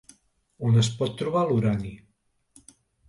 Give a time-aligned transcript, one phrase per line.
[0.69, 1.93] On es pot trobar l'urani?